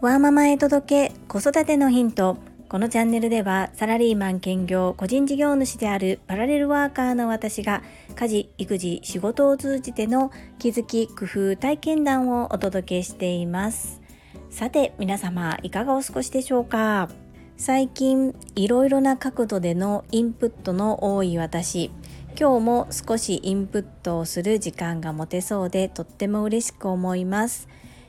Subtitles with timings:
[0.00, 2.36] ワーママへ届け子育てのヒント。
[2.68, 7.82] このチャンネルではサラリーマン兼業個人事業主であるパラレルワーカーの私が
[8.14, 10.30] 家事育児仕事を通じての
[10.60, 14.00] 気づき工夫体験談をお届けしています。
[14.48, 17.08] さて皆様いかがお過ごしでしょうか？
[17.56, 21.90] 最近いろいろな角度でのインプットの多い私。
[22.38, 27.68] 今日も少しインプットをする時間が持てそうでとっても嬉しく思います。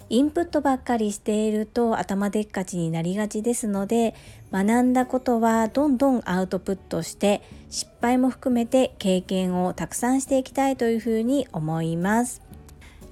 [0.09, 4.13] インプットばっかりしていると頭でっかちになりがちですので
[4.52, 12.41] 学んだことはどんどんアウトプットして失敗も含めて経験をたくさんしていきたいというふうに思います。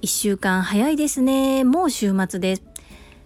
[0.02, 1.64] 1週間早いですね。
[1.64, 2.62] もう週末です。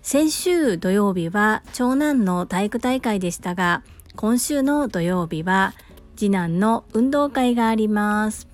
[0.03, 3.83] 先週土曜日は長男の体育大会でしたが
[4.17, 5.73] 今週の土曜日は
[6.17, 8.49] 次男の運動会があります。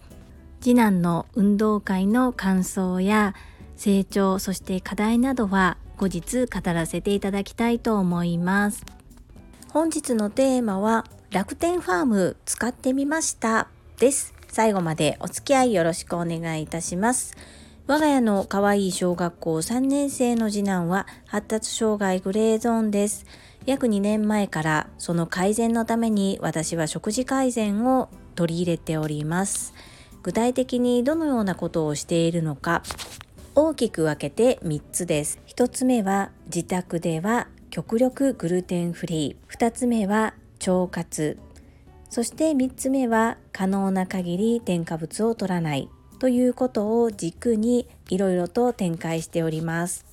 [0.60, 3.34] 次男の運動会の感想や
[3.76, 8.84] 成長そして課題などは後日語らせていただきたいと思います。
[9.70, 14.34] 本日のテーマは楽天ファーム使ってみましたです。
[14.48, 17.36] 最後までお付き合いよろしくお願いいたします。
[17.86, 23.26] 我が家の可愛い小学校3年生の次男は発達障害グレーゾーンです。
[23.66, 29.74] 約2年前からその改善のために私は食事改善を取り入れております
[30.22, 32.82] 具体的にどのようなことをしているのか
[33.56, 35.40] 大きく分けて3つです。
[35.48, 39.54] 1つ目は自宅では極力グルテンフリー。
[39.54, 40.34] 2つ目は
[40.66, 41.36] 腸活。
[42.08, 45.88] そして3つ目は可能な限り添加物を取らない
[46.20, 50.06] ということを軸にいろいろと展開しております。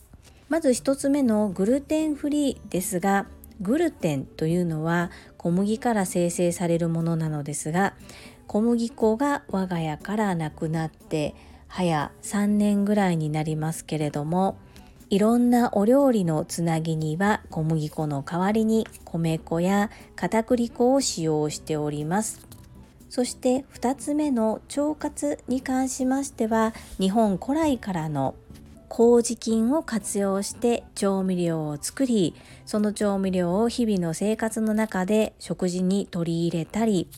[0.50, 3.28] まず1つ目のグルテンフリーですが
[3.61, 7.94] グルテンというのは小麦から生成されるものなのですが
[8.47, 11.36] 小麦粉が我が家からなくなって
[11.67, 14.58] 早3年ぐらいになりますけれども
[15.09, 22.46] いろんなお料理のつなぎには小麦粉の代わりに米粉や片栗粉を使用しております。
[23.09, 28.35] そして2つ目の腸活に関しましては日本古来からの
[28.90, 37.09] 麹菌を活用して調味料を作りその調味料を日々の生活の中で食事に取り入れたり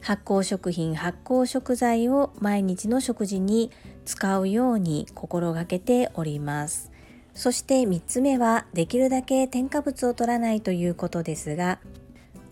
[0.00, 3.70] 発酵食品発酵食材を毎日の食事に
[4.04, 6.90] 使うように心がけております。
[7.34, 11.78] そして3つ目はできるだけ添加物を取らないということですが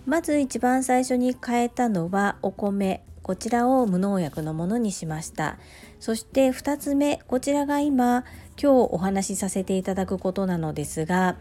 [0.07, 3.03] まず一番最初に変えたのはお米。
[3.29, 5.59] こちらを無農薬のものにしました。
[6.01, 8.25] そして2つ目こちらが今
[8.59, 11.37] 今日お話しさせていただくことなのですが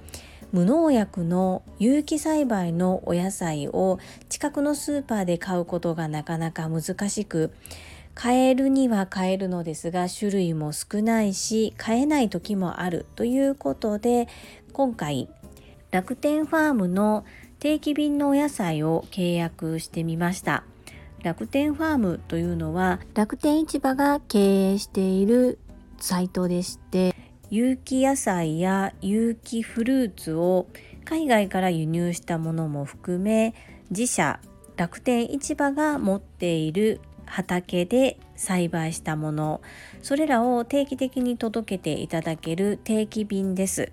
[0.51, 7.53] 無農薬の有機栽培のお野菜を近くのスーパーで買うことがなかなか難しく
[8.13, 14.27] 買えるには買えるのですが種類も少ないし買えない時もあるということで
[14.73, 15.29] 今回
[15.91, 17.23] 楽天ファームの
[17.59, 20.65] 定期便のお野菜を契約してみました。
[21.27, 25.59] 楽天ファームというのは楽天市場が経営している
[25.99, 27.13] サイトでして
[27.49, 30.67] 有機野菜や有機フルーツを
[31.03, 33.53] 海外から輸入したものも含め
[33.89, 34.39] 自社
[34.77, 39.59] 楽天市場が持っている畑で栽培したもの
[40.01, 43.91] それらを定期的に届けていただける定期便です。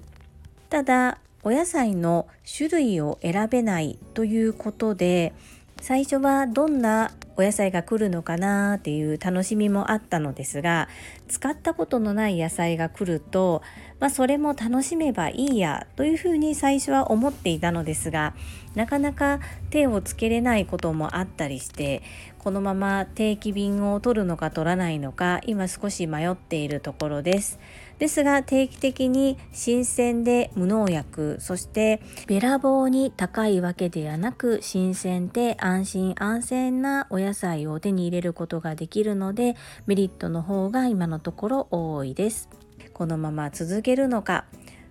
[0.71, 5.33] ただお野菜の種類を選べないということで
[5.81, 10.89] 最初はどんなお野菜が来るのかなっていう楽しみもあったのですが
[11.28, 13.62] 使ったことのない野菜が来ると、
[14.00, 18.34] まあ、それも楽しめばいいやというふうに最初は思っていたのですが
[18.75, 19.41] なかなか
[19.71, 22.03] 手をつけれないこともあったりして
[22.39, 27.59] このまま定期便を取るのか取らないのか今少し迷っているところです。
[28.04, 39.56] ですが定期的に新鮮で無農薬そしてべらぼうに高いわけではなく新鮮で安心安全なお野菜を手に入れることができるので
[39.87, 42.50] メリットの方が今のところ多いです。
[42.93, 44.44] このまま続けるのか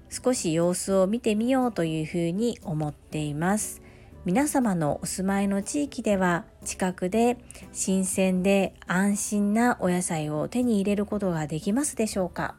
[0.09, 3.83] 少し様子を見てみようというふうに思っています。
[4.25, 7.37] 皆様のお住まいの地域では近くで
[7.73, 12.55] 新鮮で安心なお野菜を手に入れることができますでしょうか？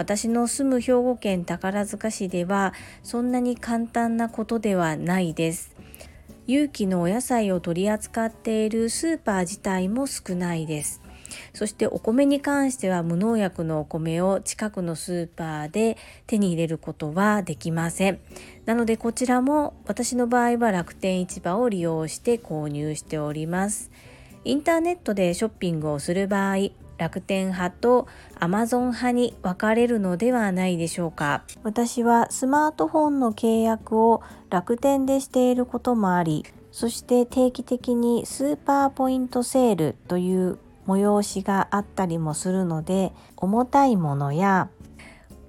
[0.00, 5.76] 私の住む兵庫県宝塚市ではそんなに簡単なことではないです。
[6.46, 11.02] 有機のお野菜を取り扱っているスーパー自体も少ないです。
[11.52, 18.20] そしてお米に関しては無農薬のお米を近くのスーパーで手に入れることはできません。
[18.64, 23.90] なのでこちらも私の場合は楽天市場を利用して購入しております。
[24.46, 26.70] インターネットでショッピングをする場合
[27.00, 28.06] 楽天派と
[28.38, 31.44] Amazon 派に分かれるのではないでしょうか。
[31.62, 44.70] 私はスマートフォンの契約を楽天でしていることもありそして定期的にスーパーポイントセールという催しがあったりもするので重たいものや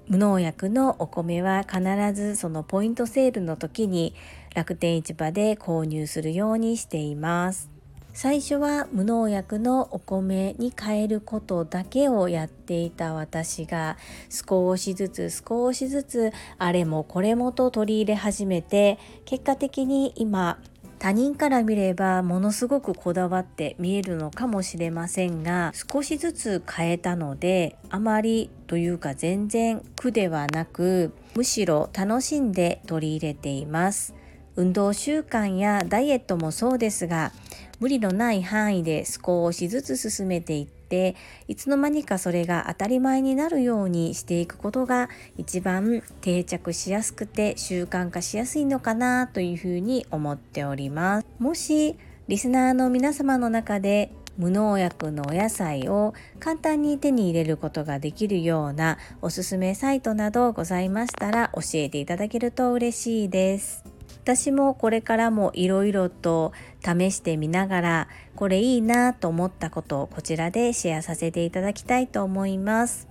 [0.08, 1.80] 無農薬のお米は必
[2.14, 4.14] ずそのポイントセールの時に
[4.54, 7.71] 楽天市場で購入するようにしています
[8.14, 13.96] 最初は無農薬のお米に変えることだけをやっていた私が
[14.28, 20.58] 少しずつ少しずつあれもこれもと取り入れ始めて結果的に今
[20.98, 34.21] 他人から見ればものすごくこだわって見えるのかもしれませんが少しずつ変えたのであまりというか全然苦ではなくむしろ楽しんで取り入れています。
[34.56, 37.32] 運動習慣やダイエットもそうですが
[37.80, 41.16] 無理のない範囲で少しずつ進めていって
[41.48, 51.96] いつの間にかそれが当たり前になるようにしていくことが一番定着しやすくて習慣化しやすいのかなというふうに思っておりますもし
[52.28, 63.81] リスナーの皆様の中で無農薬のお野菜を簡単に手に入れることができるようなおすすめサイトなどございましたら教えていただけると嬉しいです。
[64.22, 73.08] 私もこれからもいろいろと試してみながらこれいいなと思ったことをこちらでシェアさせていただきたいと思います。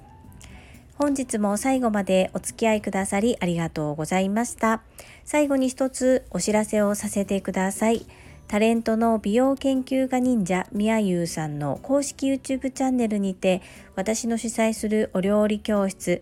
[0.96, 4.84] 本日も最後までお付き合いくださりありがとうございました。
[5.25, 8.06] 最後に一つお知らせをさせてください。
[8.48, 13.62] タレントの美容研究家忍者みやゆうさんの公式 YouTube チャンネルにて
[13.96, 16.22] 私の主催するお料理教室